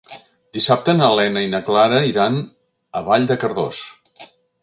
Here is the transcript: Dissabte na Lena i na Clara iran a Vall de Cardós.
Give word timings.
Dissabte 0.57 0.95
na 1.01 1.09
Lena 1.19 1.43
i 1.47 1.51
na 1.51 1.59
Clara 1.67 2.01
iran 2.13 2.41
a 3.01 3.05
Vall 3.11 3.27
de 3.33 3.37
Cardós. 3.45 3.83